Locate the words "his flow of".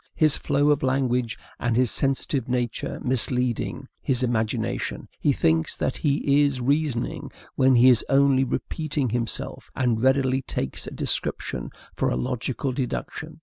0.15-0.81